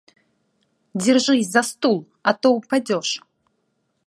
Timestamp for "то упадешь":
2.33-3.13